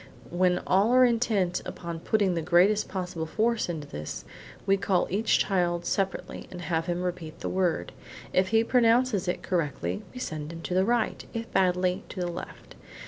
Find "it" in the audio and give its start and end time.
9.27-9.43